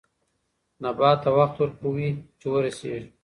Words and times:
نبات 0.83 1.17
ته 1.23 1.29
وخت 1.37 1.55
ورکوي 1.59 2.09
چې 2.39 2.45
ورسېږي. 2.53 3.05